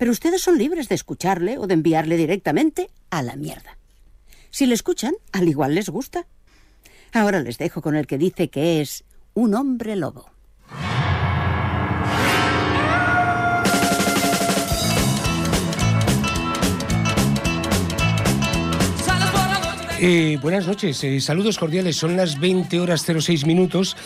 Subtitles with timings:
[0.00, 3.76] pero ustedes son libres de escucharle o de enviarle directamente a la mierda.
[4.48, 6.26] Si le escuchan, al igual les gusta.
[7.12, 10.30] Ahora les dejo con el que dice que es un hombre lobo.
[20.00, 21.96] Eh, buenas noches, eh, saludos cordiales.
[21.96, 23.98] Son las 20 horas 06 minutos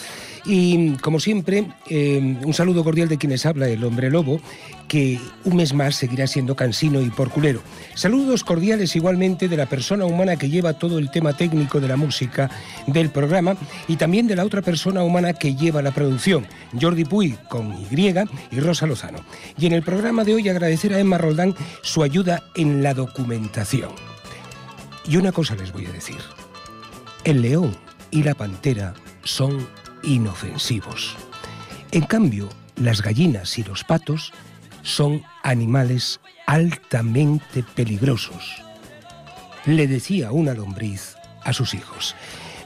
[0.44, 4.40] y, como siempre, eh, un saludo cordial de quienes habla el hombre lobo,
[4.88, 7.62] que un mes más seguirá siendo cansino y porculero.
[7.94, 11.96] Saludos cordiales igualmente de la persona humana que lleva todo el tema técnico de la
[11.96, 12.50] música
[12.86, 13.56] del programa
[13.88, 16.46] y también de la otra persona humana que lleva la producción,
[16.78, 18.14] Jordi Puy con Y
[18.50, 19.20] y Rosa Lozano.
[19.58, 23.90] Y en el programa de hoy agradecer a Emma Roldán su ayuda en la documentación.
[25.08, 26.18] Y una cosa les voy a decir.
[27.24, 27.74] El león
[28.10, 29.66] y la pantera son
[30.06, 31.16] inofensivos.
[31.92, 34.32] En cambio, las gallinas y los patos
[34.82, 38.62] son animales altamente peligrosos.
[39.66, 42.14] Le decía una lombriz a sus hijos.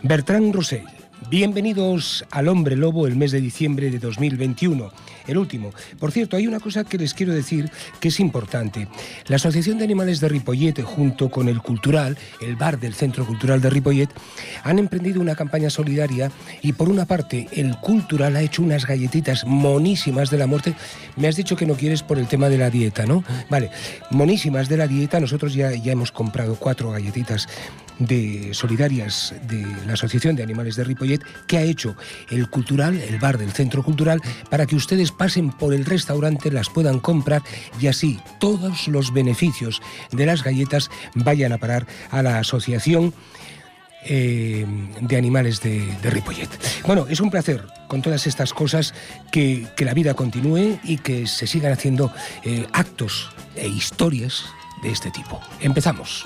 [0.03, 0.87] Bertrand Russell,
[1.31, 4.91] bienvenidos al Hombre Lobo el mes de diciembre de 2021
[5.29, 5.71] el último.
[5.99, 8.89] Por cierto, hay una cosa que les quiero decir que es importante.
[9.27, 13.61] La Asociación de Animales de Ripollet, junto con el Cultural, el bar del Centro Cultural
[13.61, 14.09] de Ripollet,
[14.65, 19.45] han emprendido una campaña solidaria y por una parte el Cultural ha hecho unas galletitas
[19.47, 20.75] monísimas de la muerte.
[21.17, 23.23] Me has dicho que no quieres por el tema de la dieta, ¿no?
[23.51, 23.71] Vale,
[24.11, 25.21] monísimas de la dieta.
[25.21, 27.49] Nosotros ya, ya hemos comprado cuatro galletitas
[27.99, 31.97] de solidarias de la Asociación de Animales de Ripollet que ha hecho
[32.31, 34.21] el cultural, el bar del Centro Cultural,
[34.51, 37.43] para que ustedes pasen por el restaurante, las puedan comprar
[37.79, 43.13] y así todos los beneficios de las galletas vayan a parar a la Asociación
[44.05, 44.65] eh,
[45.01, 46.49] de Animales de, Ripollet.
[46.87, 48.95] Bueno, es un placer con todas estas cosas
[49.33, 52.13] que, la vida continúe y que se sigan haciendo
[52.45, 54.45] eh, actos e historias
[54.83, 55.41] de este tipo.
[55.61, 56.23] Empezamos.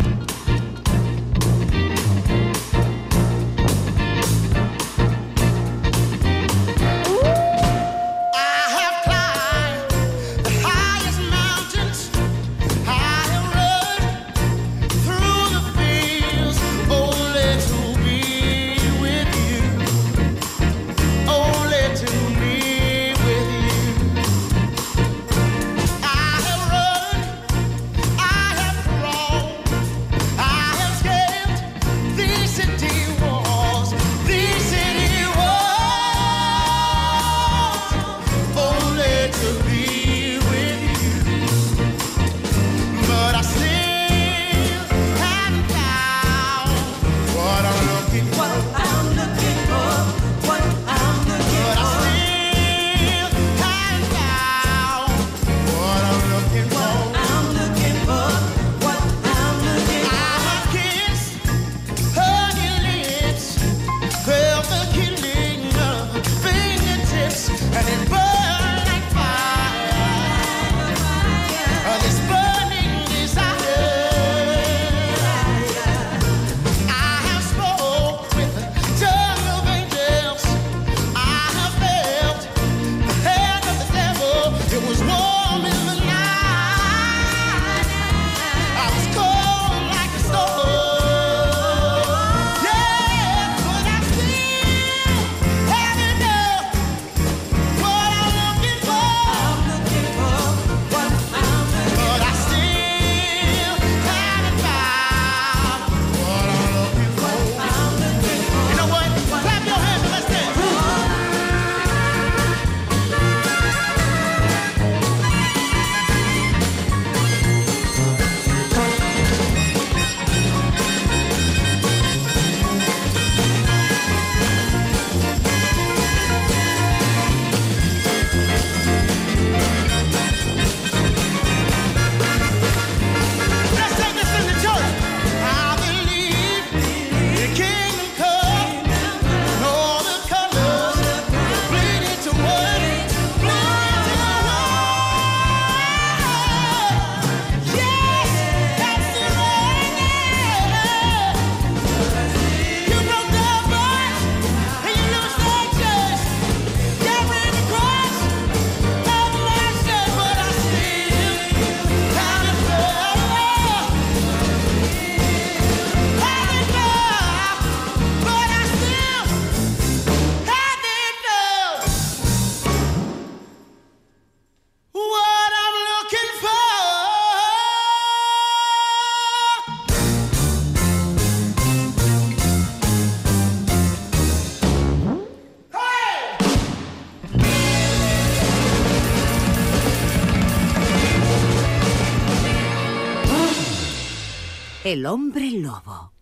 [194.93, 196.13] El hombre lobo.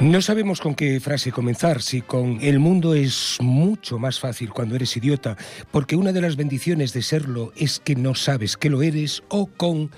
[0.00, 4.76] No sabemos con qué frase comenzar, si con el mundo es mucho más fácil cuando
[4.76, 5.36] eres idiota,
[5.72, 9.46] porque una de las bendiciones de serlo es que no sabes que lo eres, o
[9.46, 9.90] con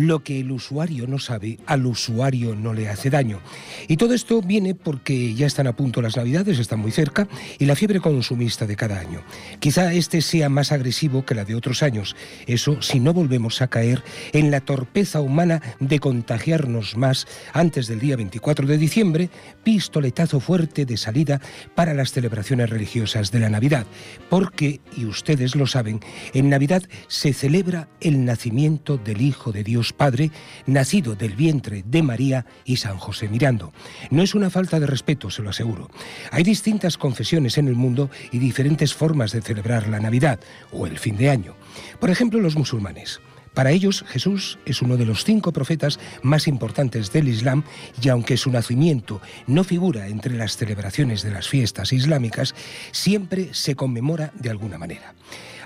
[0.00, 3.40] lo que el usuario no sabe, al usuario no le hace daño.
[3.86, 7.66] Y todo esto viene porque ya están a punto las Navidades, están muy cerca, y
[7.66, 9.22] la fiebre consumista de cada año.
[9.58, 12.16] Quizá este sea más agresivo que la de otros años.
[12.46, 14.02] Eso si no volvemos a caer
[14.32, 19.30] en la torpeza humana de contagiarnos más antes del día 24 de diciembre,
[19.64, 21.40] pistoletazo fuerte de salida
[21.74, 23.86] para las celebraciones religiosas de la Navidad.
[24.28, 26.00] Porque, y ustedes lo saben,
[26.32, 30.30] en Navidad se celebra el nacimiento del Hijo de Dios Padre,
[30.66, 33.72] nacido del vientre de María y San José Mirando.
[34.10, 35.90] No es una falta de respeto, se lo aseguro.
[36.30, 40.40] Hay distintas confesiones en el mundo y diferentes formas de celebrar la Navidad
[40.72, 41.54] o el fin de año.
[41.98, 43.20] Por ejemplo, los musulmanes.
[43.54, 47.64] Para ellos, Jesús es uno de los cinco profetas más importantes del Islam
[48.00, 52.54] y aunque su nacimiento no figura entre las celebraciones de las fiestas islámicas,
[52.92, 55.14] siempre se conmemora de alguna manera.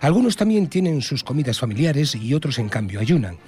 [0.00, 3.38] Algunos también tienen sus comidas familiares y otros en cambio ayunan.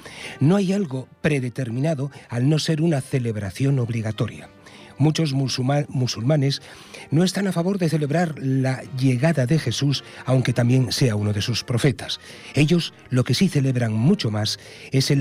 [0.40, 4.48] No hay algo predeterminado al no ser una celebración obligatoria.
[4.98, 6.62] Muchos musulmanes
[7.10, 11.42] no están a favor de celebrar la llegada de Jesús, aunque también sea uno de
[11.42, 12.18] sus profetas.
[12.54, 14.58] Ellos lo que sí celebran mucho más
[14.92, 15.12] es,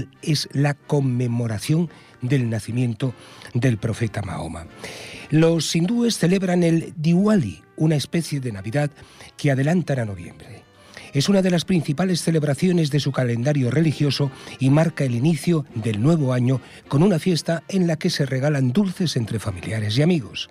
[0.53, 1.89] la conmemoración
[2.21, 3.13] del nacimiento
[3.53, 4.67] del profeta Mahoma.
[5.29, 8.91] Los hindúes celebran el Diwali, una especie de Navidad
[9.37, 10.54] que adelantan a noviembre.
[11.15, 16.01] Es una de las principales celebraciones de su calendario religioso y marca el inicio del
[16.01, 16.59] nuevo año
[16.89, 20.49] con una fiesta en la que se regalan dulces entre familiares y amigos.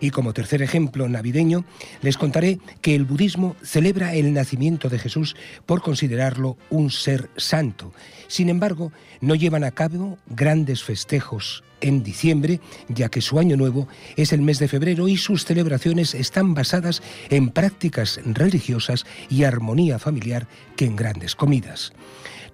[0.00, 1.64] Y como tercer ejemplo navideño,
[2.02, 5.36] les contaré que el budismo celebra el nacimiento de Jesús
[5.66, 7.92] por considerarlo un ser santo.
[8.28, 13.88] Sin embargo, no llevan a cabo grandes festejos en diciembre, ya que su año nuevo
[14.16, 19.98] es el mes de febrero y sus celebraciones están basadas en prácticas religiosas y armonía
[19.98, 21.92] familiar que en grandes comidas.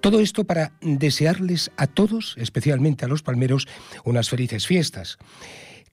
[0.00, 3.68] Todo esto para desearles a todos, especialmente a los palmeros,
[4.04, 5.18] unas felices fiestas.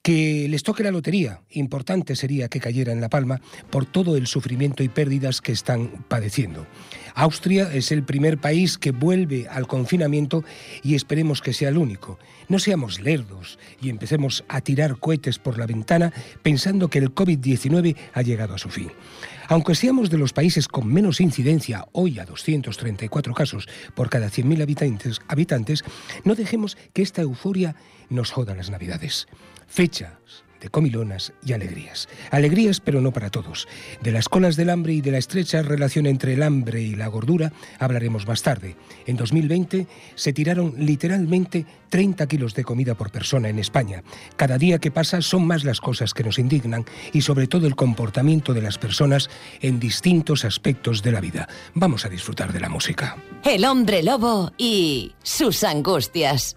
[0.08, 4.26] Que les toque la lotería, importante sería que cayera en La Palma por todo el
[4.26, 6.66] sufrimiento y pérdidas que están padeciendo.
[7.14, 10.46] Austria es el primer país que vuelve al confinamiento
[10.82, 12.20] y esperemos que sea el único.
[12.48, 17.98] No seamos lerdos y empecemos a tirar cohetes por la ventana pensando que el COVID-19
[18.14, 18.90] ha llegado a su fin.
[19.50, 25.20] Aunque seamos de los países con menos incidencia, hoy a 234 casos por cada 100.000
[25.28, 25.84] habitantes,
[26.26, 27.76] no dejemos que esta euforia
[28.10, 29.28] nos joda las Navidades.
[29.68, 32.08] Fechas de comilonas y alegrías.
[32.32, 33.68] Alegrías, pero no para todos.
[34.02, 37.08] De las colas del hambre y de la estrecha relación entre el hambre y la
[37.08, 38.76] gordura hablaremos más tarde.
[39.06, 44.04] En 2020 se tiraron literalmente 30 kilos de comida por persona en España.
[44.36, 47.76] Cada día que pasa son más las cosas que nos indignan y sobre todo el
[47.76, 49.30] comportamiento de las personas
[49.62, 51.48] en distintos aspectos de la vida.
[51.74, 53.18] Vamos a disfrutar de la música.
[53.44, 56.56] El hombre lobo y sus angustias.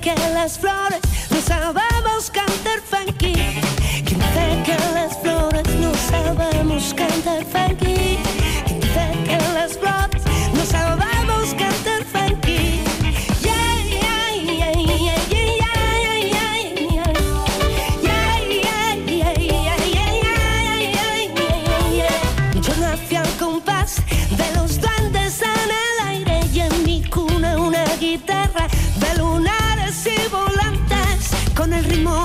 [0.00, 1.93] ¿Quién dice que las flores no sabemos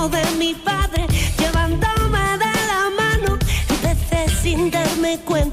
[0.08, 1.06] de mi padre
[1.38, 3.38] llevándome de la mano
[3.68, 5.49] empecé sin darme cuenta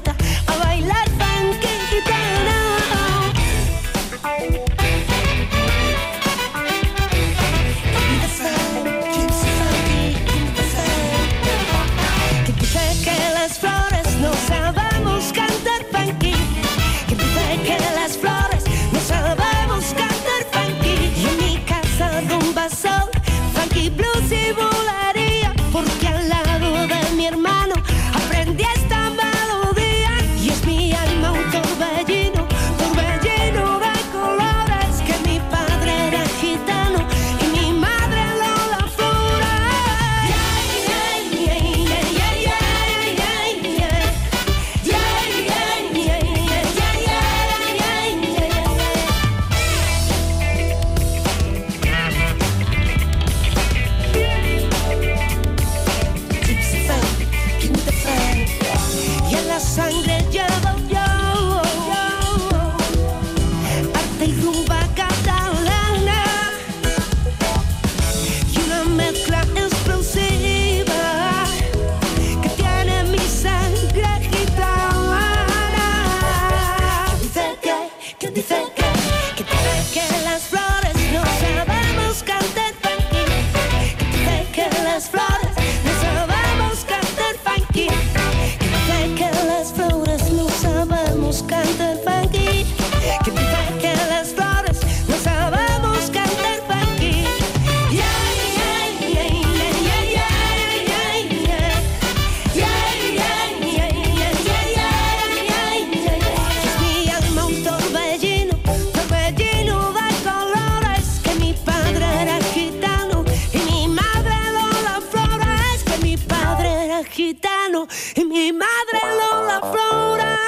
[118.28, 120.47] mi madre Lola Flores.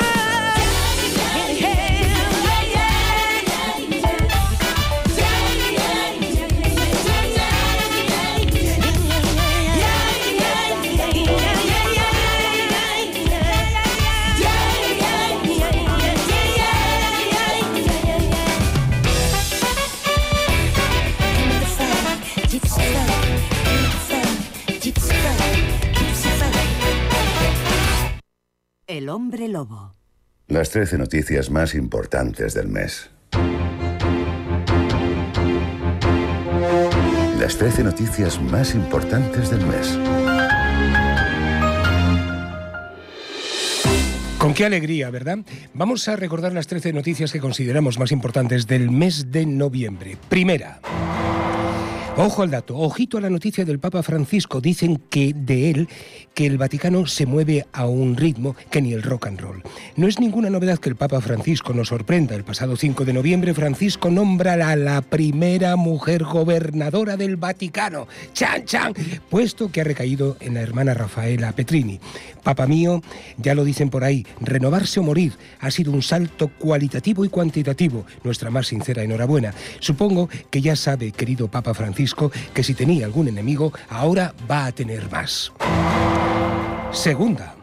[28.90, 29.92] El hombre lobo.
[30.48, 33.08] Las 13 noticias más importantes del mes.
[37.38, 39.96] Las 13 noticias más importantes del mes.
[44.38, 45.38] Con qué alegría, ¿verdad?
[45.72, 50.16] Vamos a recordar las 13 noticias que consideramos más importantes del mes de noviembre.
[50.28, 50.80] Primera.
[52.16, 54.60] Ojo al dato, ojito a la noticia del Papa Francisco.
[54.60, 55.88] Dicen que de él
[56.34, 59.62] que el Vaticano se mueve a un ritmo que ni el rock and roll.
[59.96, 62.34] No es ninguna novedad que el Papa Francisco nos sorprenda.
[62.34, 68.64] El pasado 5 de noviembre Francisco nombra a la primera mujer gobernadora del Vaticano, chan
[68.64, 68.92] chan,
[69.30, 72.00] puesto que ha recaído en la hermana Rafaela Petrini.
[72.42, 73.02] Papa mío,
[73.38, 78.04] ya lo dicen por ahí, renovarse o morir ha sido un salto cualitativo y cuantitativo.
[78.24, 79.54] Nuestra más sincera enhorabuena.
[79.78, 81.99] Supongo que ya sabe, querido Papa Francisco,
[82.54, 85.52] que si tenía algún enemigo, ahora va a tener más.
[86.92, 87.54] Segunda.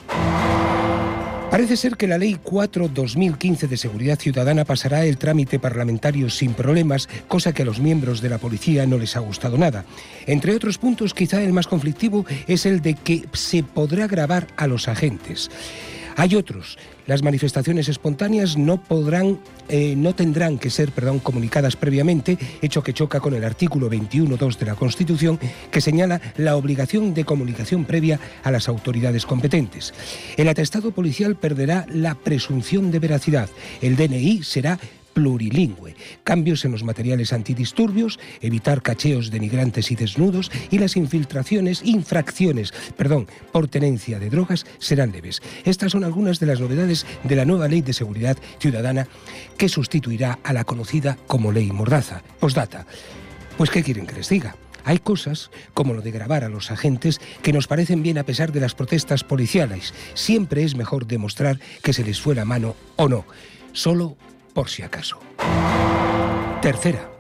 [1.50, 7.08] Parece ser que la Ley 4-2015 de Seguridad Ciudadana pasará el trámite parlamentario sin problemas,
[7.30, 9.86] cosa que a los miembros de la policía no les ha gustado nada.
[10.26, 14.68] Entre otros puntos, quizá el más conflictivo es el de que se podrá grabar a
[14.68, 15.50] los agentes.
[16.18, 16.80] Hay otros.
[17.06, 22.92] Las manifestaciones espontáneas no podrán, eh, no tendrán que ser, perdón, comunicadas previamente, hecho que
[22.92, 28.20] choca con el artículo 21.2 de la Constitución, que señala la obligación de comunicación previa
[28.44, 29.94] a las autoridades competentes.
[30.38, 33.48] El atestado policial perderá la presunción de veracidad.
[33.80, 34.80] El DNI será
[35.18, 42.72] plurilingüe, cambios en los materiales antidisturbios, evitar cacheos denigrantes y desnudos y las infiltraciones, infracciones,
[42.96, 45.42] perdón, por tenencia de drogas serán leves.
[45.66, 49.08] Estas son algunas de las novedades de la nueva Ley de Seguridad Ciudadana
[49.58, 52.22] que sustituirá a la conocida como Ley Mordaza.
[52.40, 52.86] Postdata.
[53.58, 54.56] Pues ¿qué quieren que les diga?
[54.86, 58.52] Hay cosas, como lo de grabar a los agentes, que nos parecen bien a pesar
[58.52, 59.96] de las protestas policiales.
[60.14, 63.26] Siempre es mejor demostrar que se les fue la mano o no.
[63.74, 64.16] Solo
[64.58, 65.20] por si acaso.
[66.64, 67.12] Tercera.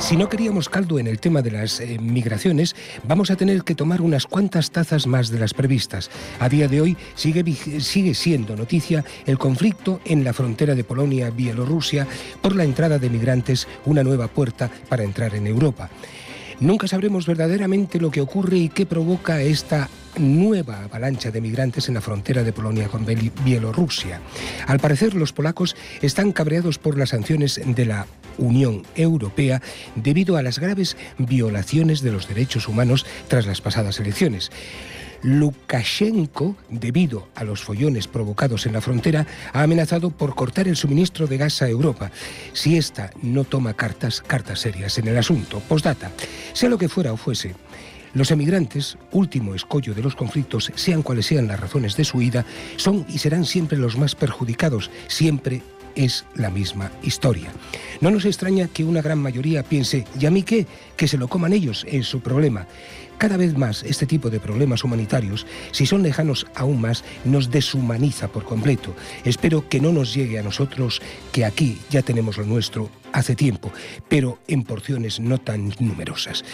[0.00, 3.76] Si no queríamos caldo en el tema de las eh, migraciones, vamos a tener que
[3.76, 6.10] tomar unas cuantas tazas más de las previstas.
[6.40, 7.44] A día de hoy sigue,
[7.80, 12.08] sigue siendo noticia el conflicto en la frontera de Polonia-Bielorrusia
[12.42, 15.88] por la entrada de migrantes, una nueva puerta para entrar en Europa.
[16.60, 19.88] Nunca sabremos verdaderamente lo que ocurre y qué provoca esta
[20.18, 23.06] nueva avalancha de migrantes en la frontera de Polonia con
[23.44, 24.20] Bielorrusia.
[24.66, 28.06] Al parecer, los polacos están cabreados por las sanciones de la
[28.38, 29.62] Unión Europea
[29.94, 34.50] debido a las graves violaciones de los derechos humanos tras las pasadas elecciones.
[35.22, 41.26] Lukashenko, debido a los follones provocados en la frontera, ha amenazado por cortar el suministro
[41.26, 42.10] de gas a Europa
[42.52, 45.60] si ésta no toma cartas, cartas serias en el asunto.
[45.60, 46.10] Postdata.
[46.52, 47.54] Sea lo que fuera o fuese,
[48.14, 52.44] los emigrantes, último escollo de los conflictos, sean cuales sean las razones de su ida,
[52.76, 55.62] son y serán siempre los más perjudicados, siempre
[55.94, 57.50] es la misma historia.
[58.00, 60.66] No nos extraña que una gran mayoría piense, ¿y a mí qué?
[60.96, 62.66] Que se lo coman ellos, es su problema.
[63.18, 68.28] Cada vez más este tipo de problemas humanitarios, si son lejanos aún más, nos deshumaniza
[68.28, 68.94] por completo.
[69.24, 73.72] Espero que no nos llegue a nosotros, que aquí ya tenemos lo nuestro hace tiempo,
[74.08, 76.44] pero en porciones no tan numerosas.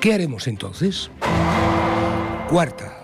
[0.00, 1.10] ¿Qué haremos entonces?
[2.48, 3.02] Cuarta.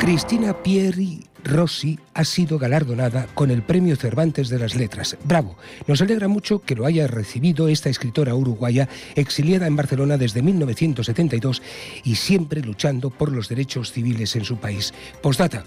[0.00, 5.16] Cristina Pieri Rossi ha sido galardonada con el Premio Cervantes de las Letras.
[5.24, 5.56] Bravo.
[5.86, 11.62] Nos alegra mucho que lo haya recibido esta escritora uruguaya exiliada en Barcelona desde 1972
[12.04, 14.92] y siempre luchando por los derechos civiles en su país.
[15.22, 15.64] Postdata.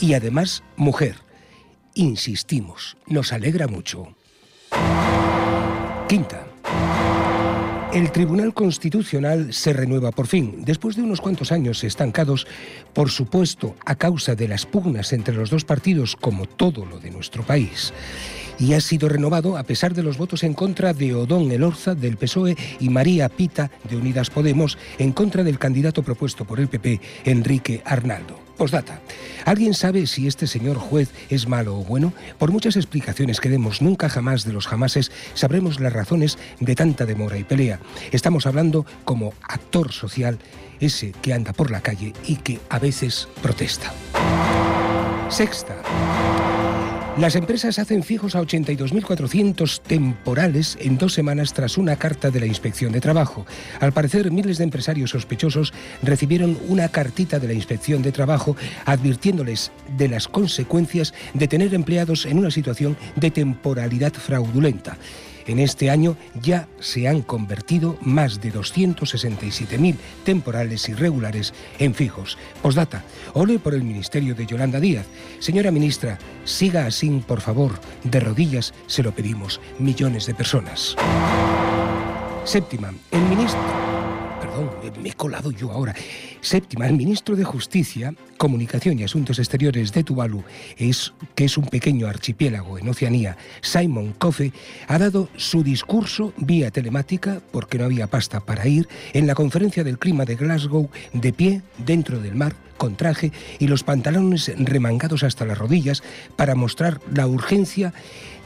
[0.00, 1.16] Y además, mujer.
[1.94, 4.16] Insistimos, nos alegra mucho.
[6.08, 6.46] Quinta.
[7.94, 12.44] El Tribunal Constitucional se renueva por fin, después de unos cuantos años estancados,
[12.92, 17.12] por supuesto, a causa de las pugnas entre los dos partidos, como todo lo de
[17.12, 17.92] nuestro país.
[18.58, 22.16] Y ha sido renovado a pesar de los votos en contra de Odón Elorza del
[22.16, 27.00] PSOE y María Pita de Unidas Podemos en contra del candidato propuesto por el PP,
[27.26, 28.43] Enrique Arnaldo.
[28.56, 29.00] Postdata.
[29.44, 32.12] ¿Alguien sabe si este señor juez es malo o bueno?
[32.38, 37.04] Por muchas explicaciones que demos nunca jamás de los jamases, sabremos las razones de tanta
[37.04, 37.80] demora y pelea.
[38.12, 40.38] Estamos hablando como actor social,
[40.80, 43.92] ese que anda por la calle y que a veces protesta.
[45.28, 45.74] Sexta.
[47.16, 52.46] Las empresas hacen fijos a 82.400 temporales en dos semanas tras una carta de la
[52.46, 53.46] Inspección de Trabajo.
[53.78, 55.72] Al parecer, miles de empresarios sospechosos
[56.02, 62.26] recibieron una cartita de la Inspección de Trabajo advirtiéndoles de las consecuencias de tener empleados
[62.26, 64.98] en una situación de temporalidad fraudulenta.
[65.46, 72.38] En este año ya se han convertido más de 267.000 temporales irregulares en fijos.
[72.62, 73.04] Postdata,
[73.34, 75.06] ole por el ministerio de Yolanda Díaz.
[75.38, 77.72] Señora ministra, siga así, por favor.
[78.04, 79.60] De rodillas se lo pedimos.
[79.78, 80.96] Millones de personas.
[82.44, 84.04] Séptima, el ministro
[84.54, 85.94] perdón, me he colado yo ahora.
[86.40, 90.44] Séptima, el ministro de Justicia, Comunicación y Asuntos Exteriores de Tuvalu,
[90.76, 94.52] es, que es un pequeño archipiélago en Oceanía, Simon Coffey,
[94.88, 99.84] ha dado su discurso vía telemática, porque no había pasta para ir, en la conferencia
[99.84, 105.22] del clima de Glasgow, de pie, dentro del mar, con traje y los pantalones remangados
[105.22, 106.02] hasta las rodillas
[106.36, 107.94] para mostrar la urgencia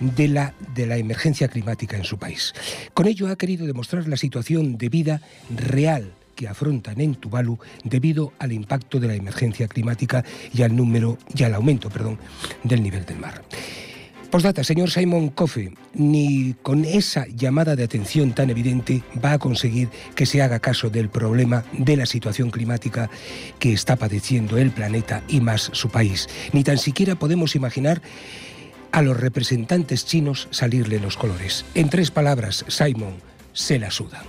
[0.01, 2.55] de la, de la emergencia climática en su país.
[2.95, 8.33] Con ello ha querido demostrar la situación de vida real que afrontan en Tuvalu debido
[8.39, 10.25] al impacto de la emergencia climática
[10.55, 12.17] y al número y al aumento, perdón,
[12.63, 13.43] del nivel del mar.
[14.31, 19.89] Postdata, señor Simon Coffey, ni con esa llamada de atención tan evidente va a conseguir
[20.15, 23.11] que se haga caso del problema de la situación climática
[23.59, 26.29] que está padeciendo el planeta y más su país.
[26.53, 28.01] Ni tan siquiera podemos imaginar
[28.93, 31.65] a los representantes chinos salirle los colores.
[31.75, 33.15] En tres palabras, Simon,
[33.55, 34.23] se la sudan.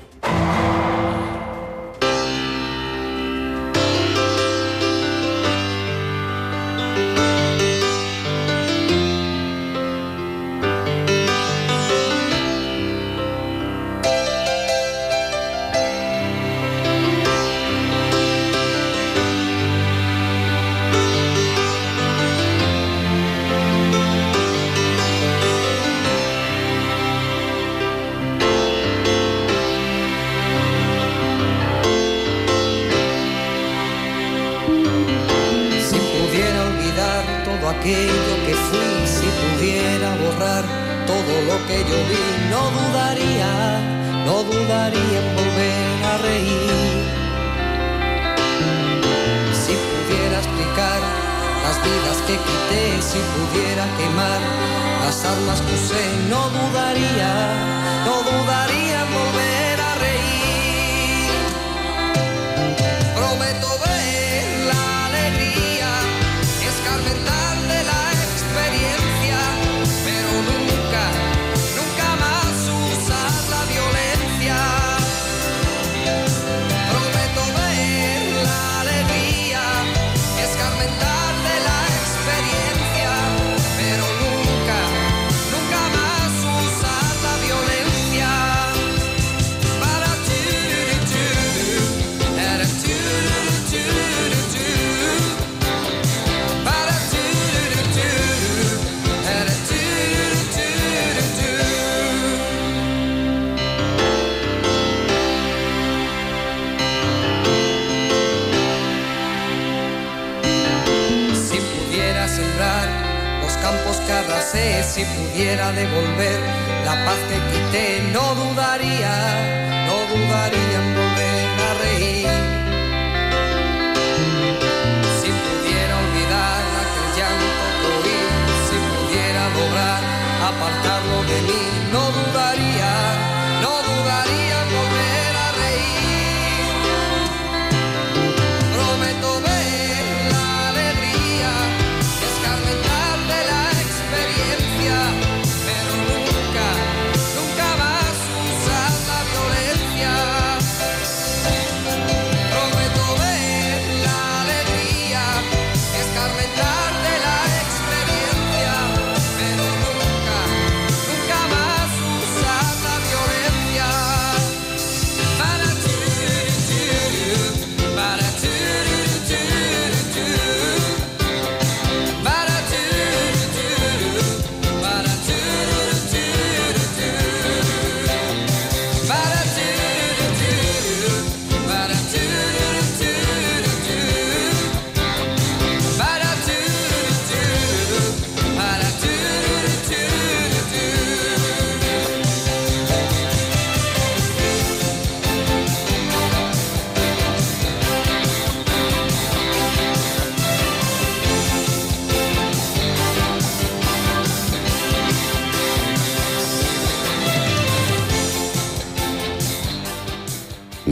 [113.41, 116.39] Los campos que arrasé, si pudiera devolver
[116.85, 120.98] la paz que quité, no dudaría, no dudaría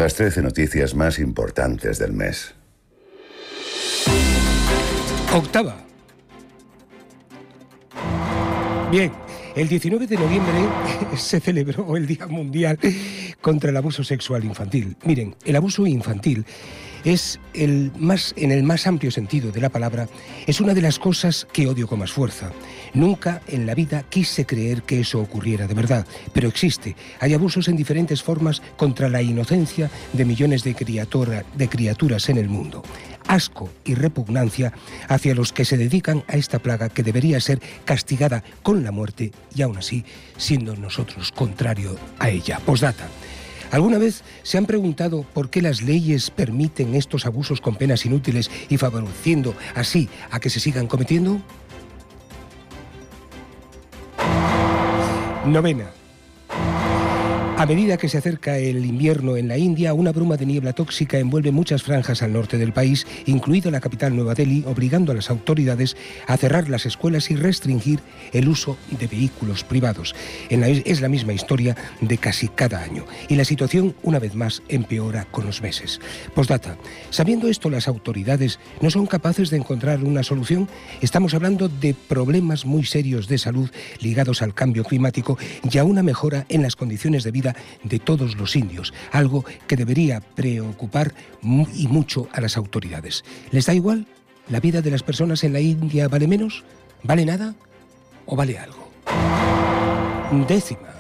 [0.08, 2.56] Las 13 noticias más importantes del mes.
[5.36, 5.76] Octava.
[8.90, 9.12] Bien,
[9.54, 10.54] el 19 de noviembre
[11.18, 12.80] se celebró el Día Mundial
[13.42, 14.96] contra el Abuso Sexual Infantil.
[15.04, 16.46] Miren, el abuso infantil
[17.04, 20.08] es el más, en el más amplio sentido de la palabra,
[20.46, 22.52] es una de las cosas que odio con más fuerza.
[22.94, 26.96] Nunca en la vida quise creer que eso ocurriera de verdad, pero existe.
[27.20, 32.50] Hay abusos en diferentes formas contra la inocencia de millones de, de criaturas en el
[32.50, 32.84] mundo.
[33.28, 34.74] Asco y repugnancia
[35.10, 39.32] hacia los que se dedican a esta plaga que debería ser castigada con la muerte
[39.54, 40.06] y aún así
[40.38, 42.60] siendo nosotros contrario a ella.
[42.66, 43.08] Postdata.
[43.72, 48.50] ¿Alguna vez se han preguntado por qué las leyes permiten estos abusos con penas inútiles
[48.70, 51.42] y favoreciendo así a que se sigan cometiendo?
[55.46, 55.92] Novena.
[57.58, 61.18] A medida que se acerca el invierno en la India, una bruma de niebla tóxica
[61.18, 65.32] envuelve muchas franjas al norte del país, incluida la capital Nueva Delhi, obligando a las
[65.32, 68.00] autoridades a cerrar las escuelas y restringir
[68.32, 70.14] el uso de vehículos privados.
[70.52, 73.06] es la misma historia de casi cada año.
[73.28, 76.00] Y la situación, una vez más, empeora con los meses.
[76.36, 76.78] Postdata.
[77.10, 80.70] Sabiendo esto, las autoridades no son capaces de encontrar una solución.
[81.02, 86.04] Estamos hablando de problemas muy serios de salud ligados al cambio climático y a una
[86.04, 87.47] mejora en las condiciones de vida
[87.84, 91.14] de todos los indios, algo que debería preocupar
[91.74, 93.24] y mucho a las autoridades.
[93.52, 94.08] ¿Les da igual?
[94.50, 96.64] ¿La vida de las personas en la India vale menos?
[97.04, 97.56] ¿Vale nada?
[98.26, 98.92] ¿O vale algo?
[100.48, 100.98] Décima.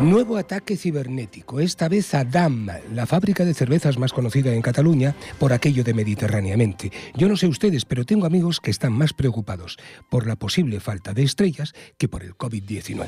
[0.00, 5.14] Nuevo ataque cibernético, esta vez a DAM, la fábrica de cervezas más conocida en Cataluña
[5.38, 6.92] por aquello de Mediterráneamente.
[7.14, 9.78] Yo no sé ustedes, pero tengo amigos que están más preocupados
[10.10, 13.06] por la posible falta de estrellas que por el COVID-19.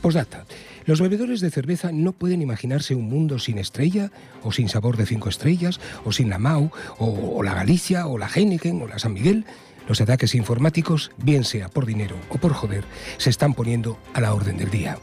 [0.00, 0.46] Posdata,
[0.86, 4.12] los bebedores de cerveza no pueden imaginarse un mundo sin estrella,
[4.44, 8.16] o sin sabor de cinco estrellas, o sin la MAU, o, o la Galicia, o
[8.16, 9.44] la Heineken, o la San Miguel.
[9.88, 12.84] Los ataques informáticos, bien sea por dinero o por joder,
[13.16, 14.98] se están poniendo a la orden del día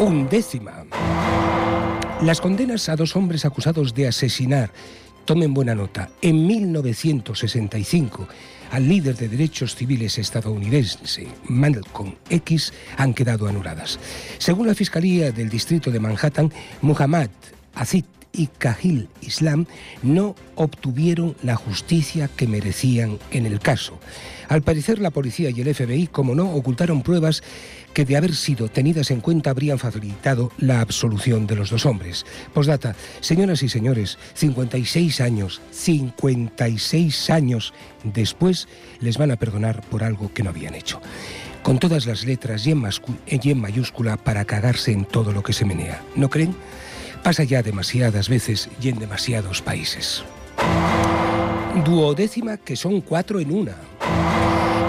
[0.00, 0.86] undécima.
[2.22, 4.72] Las condenas a dos hombres acusados de asesinar,
[5.26, 8.26] tomen buena nota, en 1965
[8.70, 13.98] al líder de derechos civiles estadounidense Malcolm X han quedado anuladas.
[14.38, 17.28] Según la Fiscalía del Distrito de Manhattan, Muhammad
[17.74, 19.66] Azid y Kahil Islam
[20.02, 23.98] no obtuvieron la justicia que merecían en el caso.
[24.48, 27.42] Al parecer, la policía y el FBI, como no, ocultaron pruebas
[27.94, 32.24] que de haber sido tenidas en cuenta habrían facilitado la absolución de los dos hombres.
[32.54, 37.72] Postdata, señoras y señores, 56 años, 56 años
[38.04, 38.68] después
[39.00, 41.00] les van a perdonar por algo que no habían hecho.
[41.62, 42.82] Con todas las letras y en,
[43.26, 46.02] y en mayúscula para cagarse en todo lo que se menea.
[46.16, 46.54] ¿No creen?
[47.22, 50.24] Pasa ya demasiadas veces y en demasiados países.
[51.84, 53.76] Duodécima que son cuatro en una.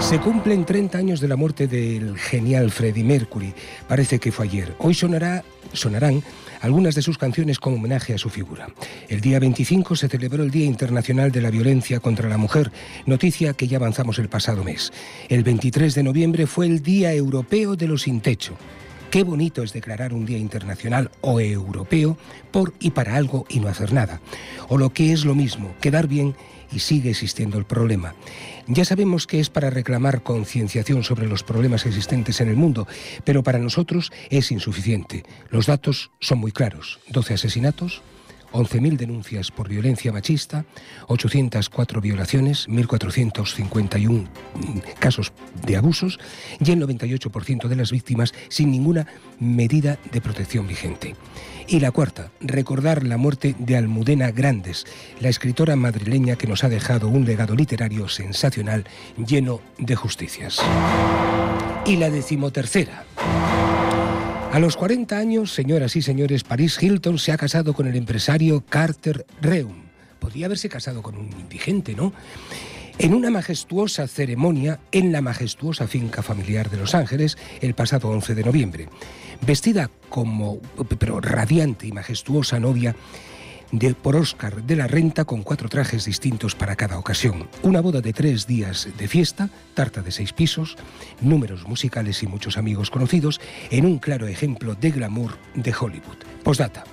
[0.00, 3.54] Se cumplen 30 años de la muerte del genial Freddie Mercury.
[3.86, 4.74] Parece que fue ayer.
[4.78, 6.22] Hoy sonará, sonarán
[6.60, 8.68] algunas de sus canciones como homenaje a su figura.
[9.08, 12.72] El día 25 se celebró el Día Internacional de la Violencia contra la Mujer,
[13.06, 14.92] noticia que ya avanzamos el pasado mes.
[15.28, 18.56] El 23 de noviembre fue el Día Europeo de los Sin Techo.
[19.12, 22.16] Qué bonito es declarar un día internacional o europeo
[22.50, 24.22] por y para algo y no hacer nada.
[24.70, 26.34] O lo que es lo mismo, quedar bien
[26.72, 28.14] y sigue existiendo el problema.
[28.68, 32.88] Ya sabemos que es para reclamar concienciación sobre los problemas existentes en el mundo,
[33.22, 35.24] pero para nosotros es insuficiente.
[35.50, 36.98] Los datos son muy claros.
[37.10, 38.00] 12 asesinatos,
[38.52, 40.64] 11.000 denuncias por violencia machista,
[41.08, 44.28] 804 violaciones, 1.451
[44.98, 45.32] casos
[45.64, 46.18] de abusos
[46.60, 49.06] y el 98% de las víctimas sin ninguna
[49.38, 51.16] medida de protección vigente.
[51.66, 54.84] Y la cuarta, recordar la muerte de Almudena Grandes,
[55.20, 58.84] la escritora madrileña que nos ha dejado un legado literario sensacional
[59.16, 60.60] lleno de justicias.
[61.86, 63.04] Y la decimotercera.
[64.52, 68.62] A los 40 años, señoras y señores, Paris Hilton se ha casado con el empresario
[68.68, 69.84] Carter Reum.
[70.18, 72.12] Podría haberse casado con un indigente, ¿no?
[72.98, 78.34] En una majestuosa ceremonia en la majestuosa finca familiar de Los Ángeles el pasado 11
[78.34, 78.88] de noviembre.
[79.40, 80.60] Vestida como,
[80.98, 82.94] pero radiante y majestuosa novia,
[84.02, 87.48] por Oscar de la Renta con cuatro trajes distintos para cada ocasión.
[87.62, 90.76] Una boda de tres días de fiesta, tarta de seis pisos,
[91.20, 96.18] números musicales y muchos amigos conocidos en un claro ejemplo de glamour de Hollywood.
[96.42, 96.84] Postdata.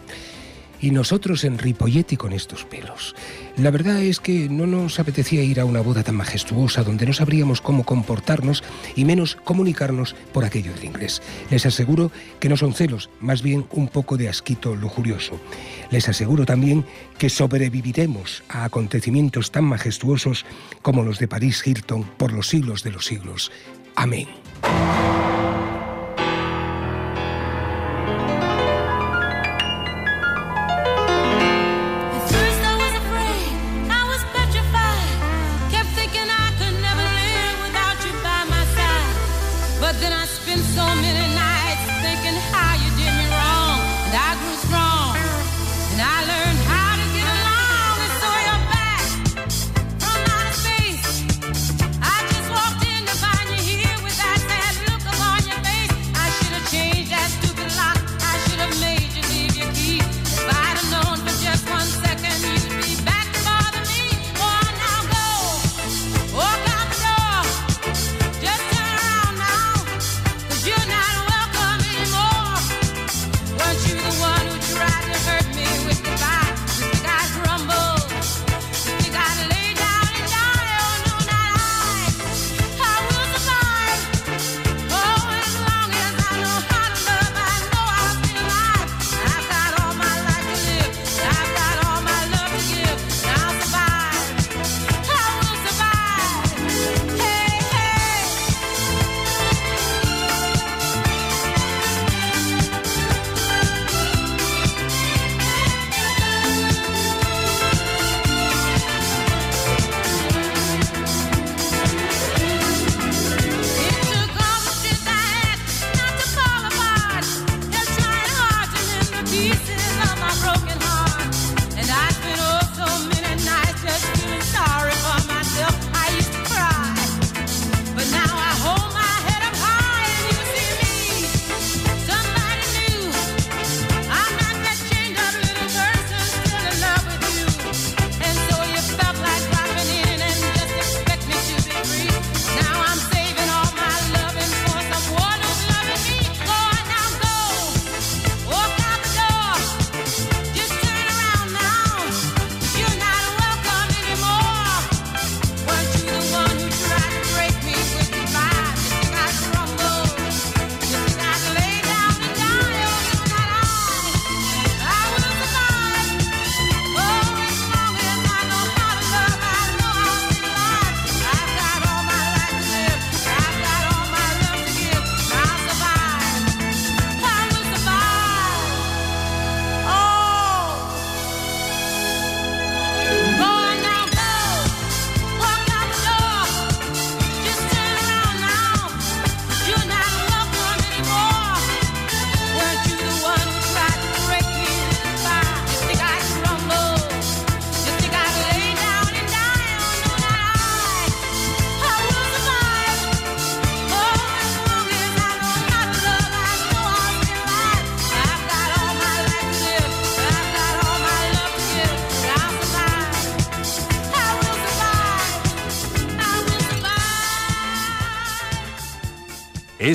[0.81, 3.15] Y nosotros en Ripolletti con estos pelos.
[3.57, 7.13] La verdad es que no nos apetecía ir a una boda tan majestuosa donde no
[7.13, 8.63] sabríamos cómo comportarnos
[8.95, 11.21] y menos comunicarnos por aquello del inglés.
[11.49, 15.39] Les aseguro que no son celos, más bien un poco de asquito lujurioso.
[15.91, 16.85] Les aseguro también
[17.17, 20.45] que sobreviviremos a acontecimientos tan majestuosos
[20.81, 23.51] como los de París Hilton por los siglos de los siglos.
[23.95, 24.27] Amén.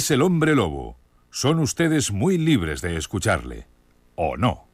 [0.04, 0.98] Es el hombre lobo.
[1.30, 3.68] Son ustedes muy libres de escucharle.
[4.16, 4.68] ¿O no?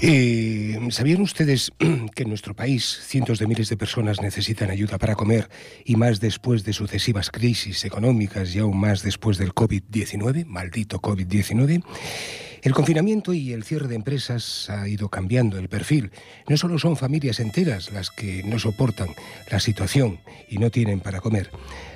[0.00, 0.51] Eh,
[0.92, 1.72] ¿Sabían ustedes
[2.14, 5.48] que en nuestro país cientos de miles de personas necesitan ayuda para comer
[5.86, 11.82] y más después de sucesivas crisis económicas y aún más después del COVID-19, maldito COVID-19?
[12.60, 16.10] El confinamiento y el cierre de empresas ha ido cambiando el perfil.
[16.46, 19.08] No solo son familias enteras las que no soportan
[19.50, 21.50] la situación y no tienen para comer.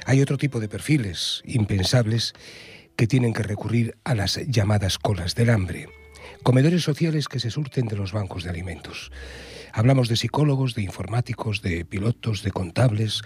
[0.07, 2.33] Hay otro tipo de perfiles impensables
[2.97, 5.87] que tienen que recurrir a las llamadas colas del hambre
[6.47, 9.11] comedores sociales que se surten de los bancos de alimentos.
[9.73, 13.23] Hablamos de psicólogos, de informáticos, de pilotos, de contables,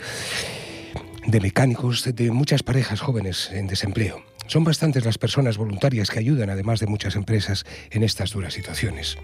[1.27, 4.25] de mecánicos, de muchas parejas jóvenes en desempleo.
[4.47, 9.19] Son bastantes las personas voluntarias que ayudan, además de muchas empresas, en estas duras situaciones.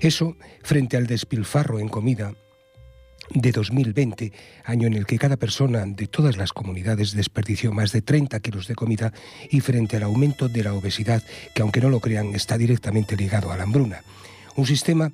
[0.00, 2.34] Eso, frente al despilfarro en comida
[3.34, 4.32] de 2020,
[4.64, 8.68] año en el que cada persona de todas las comunidades desperdició más de 30 kilos
[8.68, 9.12] de comida,
[9.50, 11.22] y frente al aumento de la obesidad,
[11.54, 14.02] que aunque no lo crean está directamente ligado a la hambruna.
[14.56, 15.12] Un sistema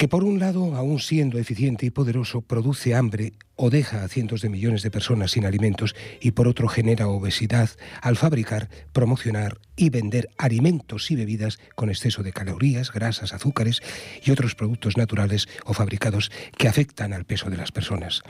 [0.00, 4.40] que por un lado, aún siendo eficiente y poderoso, produce hambre o deja a cientos
[4.40, 7.68] de millones de personas sin alimentos y por otro genera obesidad
[8.00, 13.82] al fabricar, promocionar y vender alimentos y bebidas con exceso de calorías, grasas, azúcares
[14.24, 18.22] y otros productos naturales o fabricados que afectan al peso de las personas.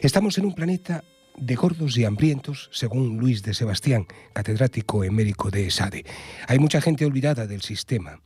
[0.00, 1.04] Estamos en un planeta
[1.36, 6.06] de gordos y hambrientos, según Luis de Sebastián, catedrático emérico de ESADE.
[6.48, 8.22] Hay mucha gente olvidada del sistema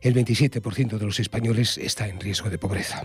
[0.00, 3.04] el 27% de los españoles está en riesgo de pobreza.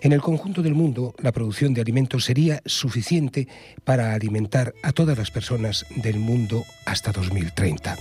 [0.00, 3.48] En el conjunto del mundo, la producción de alimentos sería suficiente
[3.84, 7.96] para alimentar a todas las personas del mundo hasta 2030.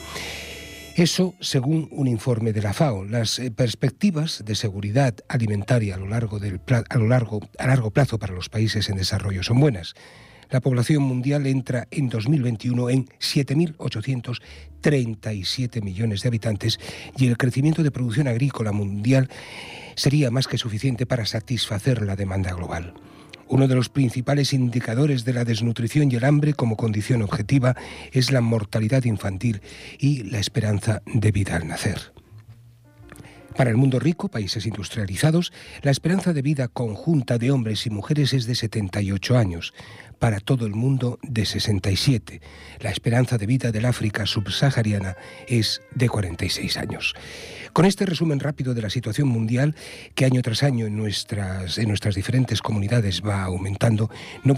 [0.96, 3.06] Eso según un informe de la FAO.
[3.06, 7.92] Las eh, perspectivas de seguridad alimentaria a lo largo, del, a lo largo, a largo
[7.92, 9.96] plazo para los países en desarrollo son buenas
[10.52, 16.78] la población mundial entra en 2021 en 7.837 millones de habitantes
[17.18, 19.30] y el crecimiento de producción agrícola mundial
[19.96, 22.94] sería más que suficiente para satisfacer la demanda global.
[23.48, 27.76] Uno de los principales indicadores de la desnutrición y el hambre como condición objetiva
[28.12, 29.62] es la mortalidad infantil
[30.00, 32.14] y la esperanza de vida al nacer.
[33.56, 38.32] Para el mundo rico, países industrializados, la esperanza de vida conjunta de hombres y mujeres
[38.34, 39.74] es de 78 años
[40.22, 42.42] para todo el mundo de 67.
[42.80, 47.16] La esperanza de vida del África subsahariana es de 46 años.
[47.74, 49.76] Con este resumen rápido de la situación mundial,
[50.14, 54.12] que año tras año en nuestras, en nuestras diferentes comunidades va aumentando,
[54.44, 54.54] no,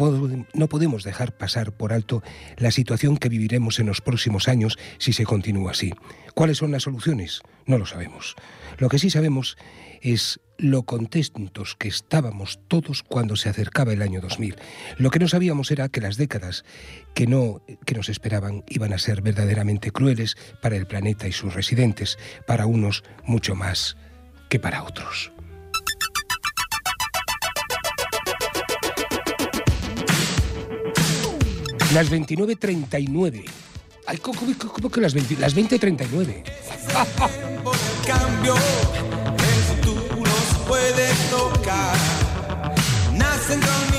[0.54, 2.24] no podemos dejar pasar por alto
[2.58, 5.94] la situación que viviremos en los próximos años si se continúa así.
[6.34, 7.42] ¿Cuáles son las soluciones?
[7.66, 8.36] No lo sabemos.
[8.80, 9.58] Lo que sí sabemos es
[10.58, 14.56] lo contentos que estábamos todos cuando se acercaba el año 2000.
[14.98, 16.64] Lo que no sabíamos era que las décadas
[17.14, 21.54] que, no, que nos esperaban iban a ser verdaderamente crueles para el planeta y sus
[21.54, 23.98] residentes, para unos mucho más
[24.50, 25.32] que para otros.
[31.94, 33.46] Las 29.39.
[34.08, 36.44] Ay, ¿cómo, cómo, que las 20, las 20.39?
[38.06, 39.13] cambio puede
[41.30, 41.94] tocar.
[43.14, 43.93] Nacen cronistas,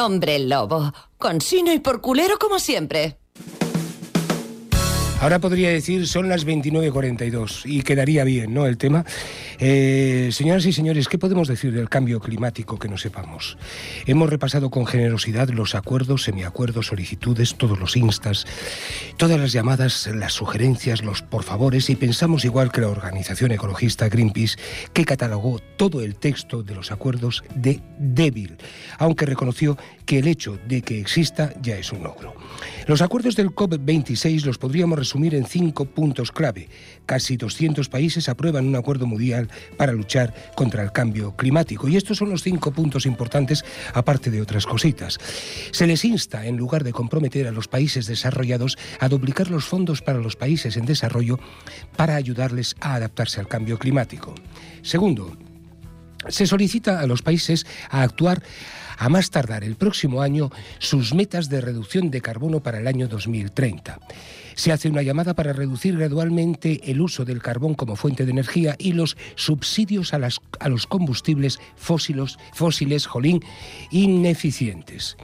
[0.00, 0.92] hombre lobo.
[1.18, 3.18] Con sino y por culero como siempre.
[5.20, 8.66] Ahora podría decir son las 29.42 y quedaría bien, ¿no?
[8.66, 9.04] El tema.
[9.62, 13.58] Eh, señoras y señores, ¿qué podemos decir del cambio climático que no sepamos?
[14.06, 18.46] Hemos repasado con generosidad los acuerdos, semiacuerdos, solicitudes, todos los instas,
[19.18, 24.08] todas las llamadas, las sugerencias, los por favores y pensamos igual que la organización ecologista
[24.08, 24.56] Greenpeace
[24.94, 28.56] que catalogó todo el texto de los acuerdos de débil,
[28.96, 32.34] aunque reconoció que el hecho de que exista ya es un logro.
[32.86, 36.68] Los acuerdos del COP26 los podríamos resumir en cinco puntos clave.
[37.04, 41.88] Casi 200 países aprueban un acuerdo mundial para luchar contra el cambio climático.
[41.88, 45.18] Y estos son los cinco puntos importantes, aparte de otras cositas.
[45.72, 50.02] Se les insta, en lugar de comprometer a los países desarrollados, a duplicar los fondos
[50.02, 51.38] para los países en desarrollo
[51.96, 54.34] para ayudarles a adaptarse al cambio climático.
[54.82, 55.36] Segundo,
[56.28, 58.42] se solicita a los países a actuar
[59.00, 63.08] a más tardar el próximo año sus metas de reducción de carbono para el año
[63.08, 63.98] 2030.
[64.54, 68.76] Se hace una llamada para reducir gradualmente el uso del carbón como fuente de energía
[68.78, 73.42] y los subsidios a, los combustibles fósiles, fósiles jolín,
[73.90, 75.16] ineficientes.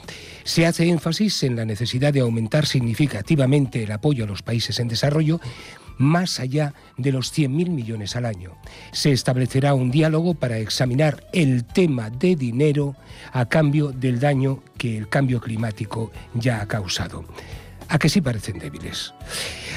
[0.45, 4.89] Se hace énfasis en la necesidad de aumentar significativamente el apoyo a los países en
[4.89, 5.39] desarrollo
[5.99, 8.53] más allá de los 100.000 millones al año.
[8.93, 12.97] Se establecerá un diálogo para examinar el tema de dinero
[13.33, 17.25] a cambio del daño que el cambio climático ya ha causado.
[17.89, 19.15] A que sí parecen débiles.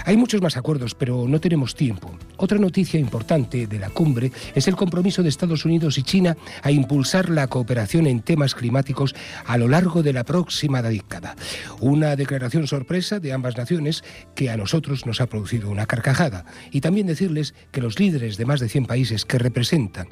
[0.05, 2.17] Hay muchos más acuerdos, pero no tenemos tiempo.
[2.37, 6.71] Otra noticia importante de la cumbre es el compromiso de Estados Unidos y China a
[6.71, 9.13] impulsar la cooperación en temas climáticos
[9.45, 11.35] a lo largo de la próxima década.
[11.79, 14.03] Una declaración sorpresa de ambas naciones
[14.35, 16.45] que a nosotros nos ha producido una carcajada.
[16.71, 20.07] Y también decirles que los líderes de más de 100 países que representan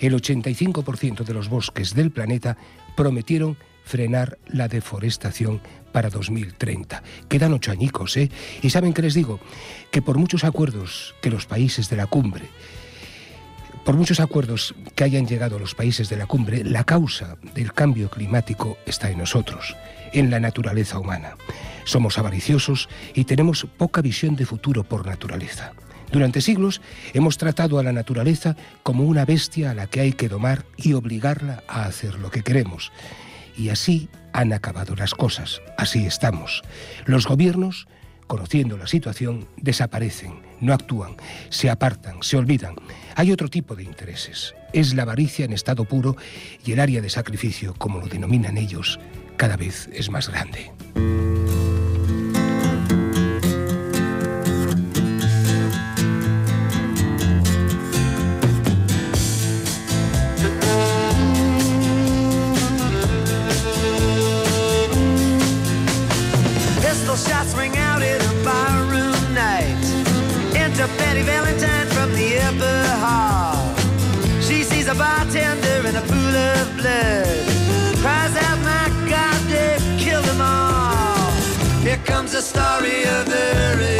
[0.00, 2.56] el 85% de los bosques del planeta
[2.96, 5.60] prometieron frenar la deforestación
[5.92, 7.02] para 2030.
[7.28, 8.30] Quedan ocho añicos, ¿eh?
[8.62, 9.40] Y saben qué les digo,
[9.90, 12.48] que por muchos acuerdos que los países de la cumbre,
[13.84, 18.08] por muchos acuerdos que hayan llegado los países de la cumbre, la causa del cambio
[18.10, 19.76] climático está en nosotros,
[20.12, 21.36] en la naturaleza humana.
[21.84, 25.72] Somos avariciosos y tenemos poca visión de futuro por naturaleza.
[26.12, 26.80] Durante siglos
[27.12, 30.92] hemos tratado a la naturaleza como una bestia a la que hay que domar y
[30.92, 32.92] obligarla a hacer lo que queremos.
[33.56, 36.62] Y así han acabado las cosas, así estamos.
[37.04, 37.86] Los gobiernos,
[38.26, 41.16] conociendo la situación, desaparecen, no actúan,
[41.50, 42.74] se apartan, se olvidan.
[43.14, 44.54] Hay otro tipo de intereses.
[44.72, 46.16] Es la avaricia en estado puro
[46.64, 48.98] y el área de sacrificio, como lo denominan ellos,
[49.36, 50.72] cada vez es más grande.
[82.52, 83.91] Story of the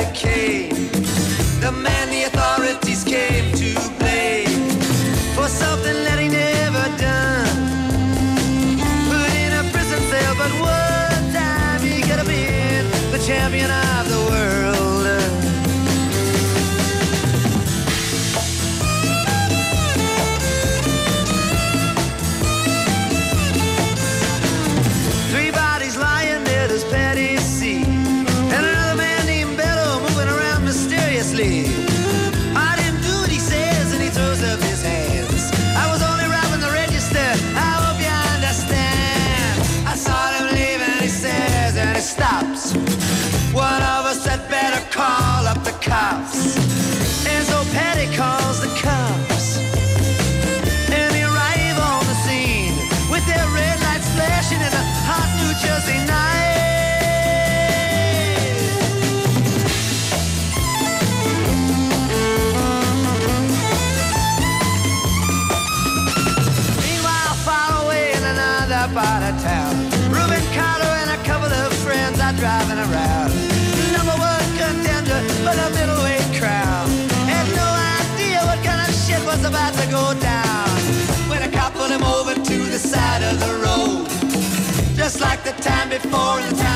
[85.22, 86.71] like the time before and the time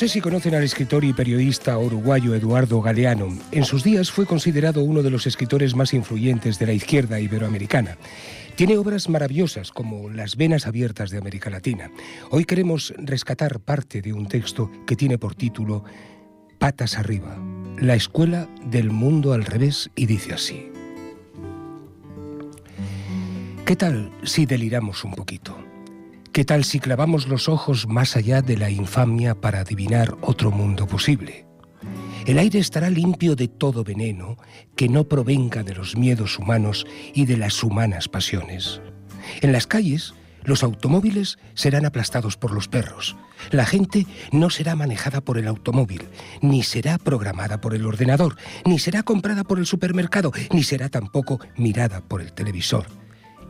[0.00, 3.36] sé si conocen al escritor y periodista uruguayo Eduardo Galeano.
[3.52, 7.98] En sus días fue considerado uno de los escritores más influyentes de la izquierda iberoamericana.
[8.56, 11.90] Tiene obras maravillosas como Las venas abiertas de América Latina.
[12.30, 15.84] Hoy queremos rescatar parte de un texto que tiene por título
[16.58, 17.36] Patas arriba,
[17.78, 20.72] la escuela del mundo al revés y dice así.
[23.66, 25.69] ¿Qué tal si deliramos un poquito?
[26.32, 30.86] ¿Qué tal si clavamos los ojos más allá de la infamia para adivinar otro mundo
[30.86, 31.44] posible?
[32.24, 34.36] El aire estará limpio de todo veneno
[34.76, 38.80] que no provenga de los miedos humanos y de las humanas pasiones.
[39.40, 40.14] En las calles,
[40.44, 43.16] los automóviles serán aplastados por los perros.
[43.50, 46.04] La gente no será manejada por el automóvil,
[46.42, 51.40] ni será programada por el ordenador, ni será comprada por el supermercado, ni será tampoco
[51.56, 52.86] mirada por el televisor.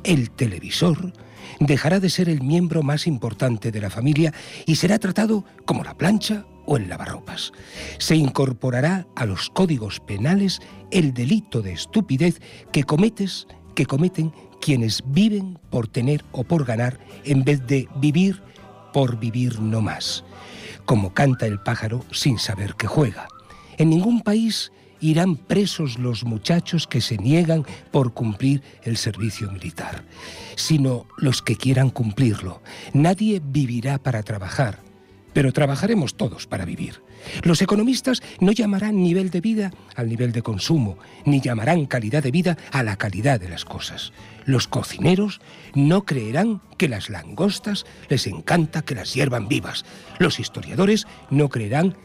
[0.03, 1.12] El televisor
[1.59, 4.32] dejará de ser el miembro más importante de la familia
[4.66, 7.53] y será tratado como la plancha o el lavarropas.
[7.99, 10.61] Se incorporará a los códigos penales
[10.91, 12.41] el delito de estupidez
[12.72, 18.43] que cometes, que cometen quienes viven por tener o por ganar en vez de vivir
[18.93, 20.24] por vivir no más.
[20.84, 23.28] Como canta el pájaro sin saber que juega.
[23.78, 30.05] En ningún país irán presos los muchachos que se niegan por cumplir el servicio militar,
[30.57, 32.63] sino los que quieran cumplirlo.
[32.93, 34.81] Nadie vivirá para trabajar,
[35.33, 37.03] pero trabajaremos todos para vivir.
[37.43, 42.31] Los economistas no llamarán nivel de vida al nivel de consumo, ni llamarán calidad de
[42.31, 44.13] vida a la calidad de las cosas.
[44.47, 45.41] Los cocineros
[45.75, 49.85] no creerán que las langostas les encanta que las hiervan vivas.
[50.19, 51.97] Los historiadores no creerán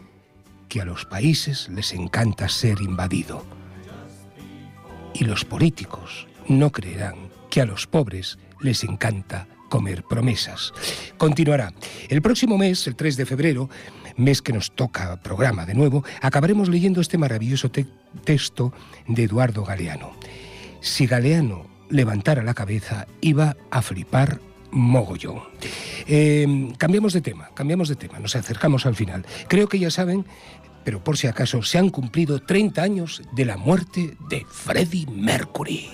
[0.70, 3.46] que a los países les encanta ser invadido.
[5.14, 7.16] Y los políticos no creerán
[7.50, 10.74] que a los pobres les encanta comer promesas.
[11.18, 11.74] Continuará.
[12.10, 13.70] El próximo mes, el 3 de febrero,
[14.18, 17.88] mes que nos toca programa de nuevo, acabaremos leyendo este maravilloso te-
[18.24, 18.74] texto
[19.08, 20.12] de Eduardo Galeano.
[20.82, 24.40] Si Galeano levantara la cabeza, iba a flipar
[24.76, 25.42] mogollón.
[26.06, 29.26] Eh, cambiamos de tema, cambiamos de tema, nos acercamos al final.
[29.48, 30.26] Creo que ya saben,
[30.84, 35.90] pero por si acaso, se han cumplido 30 años de la muerte de Freddie Mercury.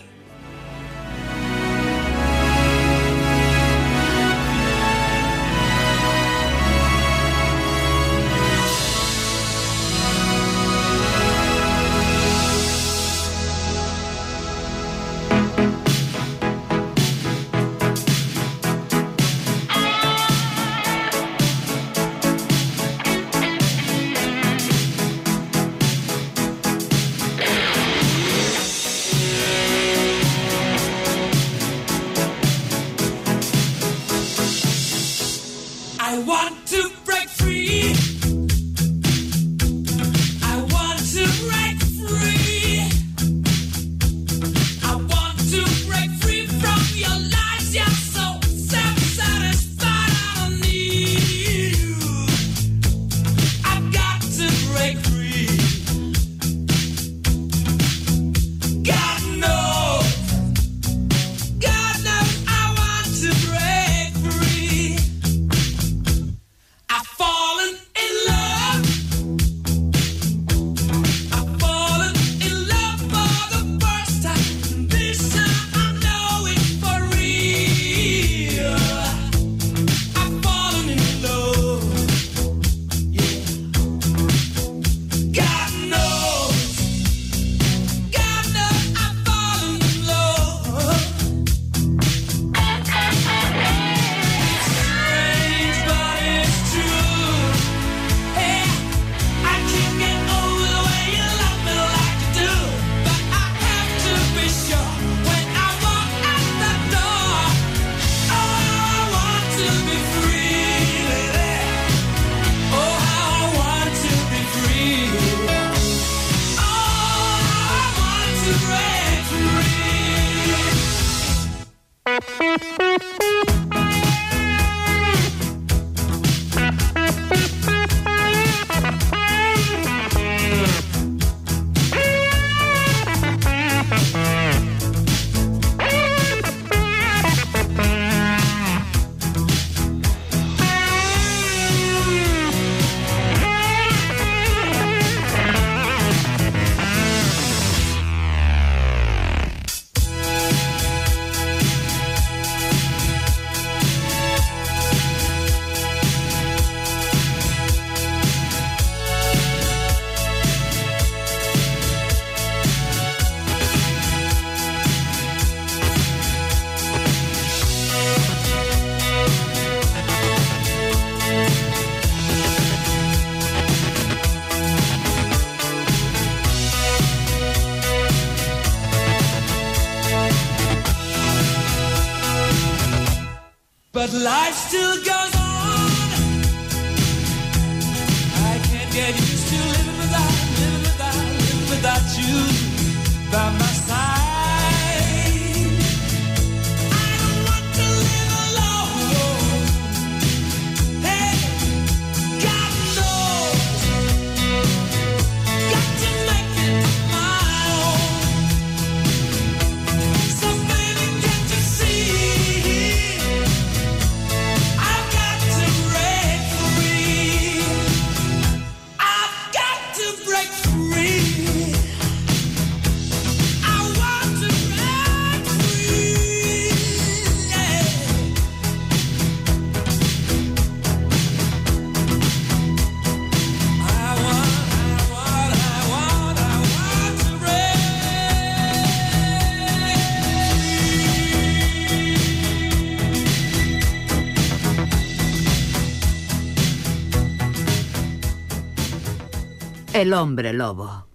[249.93, 251.05] El hombre lobo.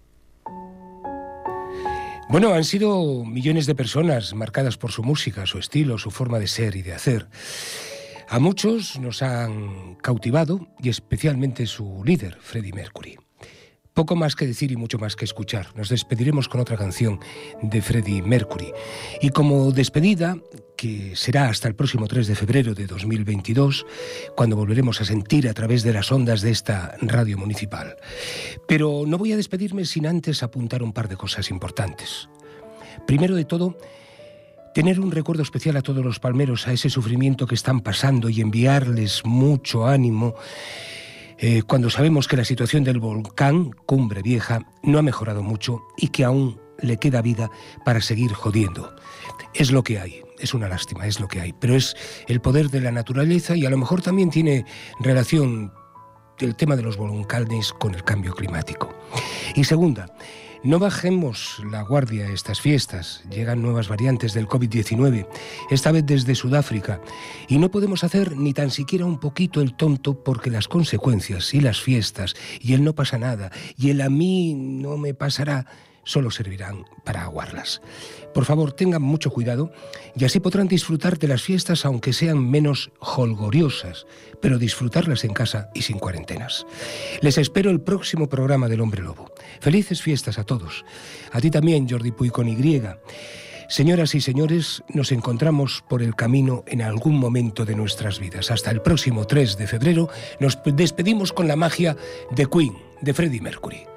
[2.29, 6.47] Bueno, han sido millones de personas marcadas por su música, su estilo, su forma de
[6.47, 7.27] ser y de hacer.
[8.29, 13.17] A muchos nos han cautivado y especialmente su líder, Freddie Mercury.
[13.97, 15.75] Poco más que decir y mucho más que escuchar.
[15.75, 17.19] Nos despediremos con otra canción
[17.63, 18.71] de Freddie Mercury.
[19.23, 20.37] Y como despedida,
[20.75, 23.87] que será hasta el próximo 3 de febrero de 2022,
[24.35, 27.97] cuando volveremos a sentir a través de las ondas de esta radio municipal.
[28.67, 32.29] Pero no voy a despedirme sin antes apuntar un par de cosas importantes.
[33.07, 33.79] Primero de todo,
[34.75, 38.41] tener un recuerdo especial a todos los palmeros, a ese sufrimiento que están pasando y
[38.41, 40.35] enviarles mucho ánimo
[41.39, 46.09] eh, cuando sabemos que la situación del volcán Cumbre Vieja no ha mejorado mucho y
[46.09, 47.51] que aún le queda vida
[47.85, 48.95] para seguir jodiendo.
[49.53, 51.95] Es lo que hay, es una lástima, es lo que hay, pero es
[52.27, 54.65] el poder de la naturaleza y a lo mejor también tiene
[54.99, 55.71] relación
[56.39, 58.89] el tema de los volcanes con el cambio climático.
[59.55, 60.07] Y segunda,
[60.63, 63.23] no bajemos la guardia estas fiestas.
[63.29, 65.27] Llegan nuevas variantes del COVID-19,
[65.69, 67.01] esta vez desde Sudáfrica,
[67.47, 71.61] y no podemos hacer ni tan siquiera un poquito el tonto porque las consecuencias y
[71.61, 75.65] las fiestas y el no pasa nada y el a mí no me pasará
[76.07, 77.81] solo servirán para aguarlas.
[78.33, 79.71] Por favor, tengan mucho cuidado
[80.15, 84.05] y así podrán disfrutar de las fiestas aunque sean menos holgoriosas,
[84.41, 86.65] pero disfrutarlas en casa y sin cuarentenas.
[87.21, 89.31] Les espero el próximo programa del Hombre Lobo.
[89.59, 90.85] Felices fiestas a todos.
[91.31, 92.81] A ti también, Jordi Puy con Y.
[93.69, 98.49] Señoras y señores, nos encontramos por el camino en algún momento de nuestras vidas.
[98.49, 101.97] Hasta el próximo 3 de febrero nos despedimos con la magia
[102.31, 103.96] de Queen, de Freddie Mercury.